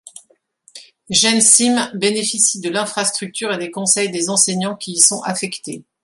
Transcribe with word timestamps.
Jensim 1.11 1.91
bénéficie 1.93 2.59
de 2.59 2.71
l’infrastructure 2.71 3.53
et 3.53 3.59
des 3.59 3.69
conseils 3.69 4.09
des 4.09 4.31
enseignants 4.31 4.75
qui 4.75 4.93
y 4.93 4.99
sont 4.99 5.21
affectés. 5.21 5.85